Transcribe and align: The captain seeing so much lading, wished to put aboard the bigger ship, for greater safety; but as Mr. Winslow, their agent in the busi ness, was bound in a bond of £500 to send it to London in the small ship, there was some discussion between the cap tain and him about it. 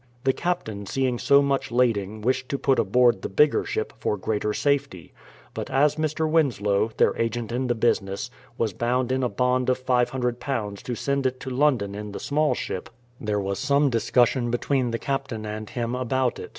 The 0.23 0.33
captain 0.33 0.87
seeing 0.87 1.19
so 1.19 1.43
much 1.43 1.71
lading, 1.71 2.21
wished 2.21 2.49
to 2.49 2.57
put 2.57 2.79
aboard 2.79 3.21
the 3.21 3.29
bigger 3.29 3.63
ship, 3.63 3.93
for 3.99 4.17
greater 4.17 4.51
safety; 4.51 5.13
but 5.53 5.69
as 5.69 5.95
Mr. 5.97 6.27
Winslow, 6.27 6.89
their 6.97 7.15
agent 7.17 7.51
in 7.51 7.67
the 7.67 7.75
busi 7.75 8.01
ness, 8.01 8.31
was 8.57 8.73
bound 8.73 9.11
in 9.11 9.21
a 9.21 9.29
bond 9.29 9.69
of 9.69 9.85
£500 9.85 10.77
to 10.81 10.95
send 10.95 11.27
it 11.27 11.39
to 11.41 11.51
London 11.51 11.93
in 11.93 12.13
the 12.13 12.19
small 12.19 12.55
ship, 12.55 12.89
there 13.19 13.39
was 13.39 13.59
some 13.59 13.91
discussion 13.91 14.49
between 14.49 14.89
the 14.89 14.97
cap 14.97 15.27
tain 15.27 15.45
and 15.45 15.69
him 15.69 15.93
about 15.93 16.39
it. 16.39 16.49